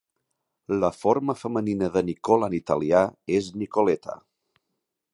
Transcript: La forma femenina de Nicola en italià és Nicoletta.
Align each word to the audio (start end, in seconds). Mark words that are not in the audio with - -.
La 0.83 0.89
forma 0.99 1.35
femenina 1.41 1.91
de 1.97 2.03
Nicola 2.09 2.51
en 2.51 2.57
italià 2.63 3.05
és 3.39 3.55
Nicoletta. 3.65 4.21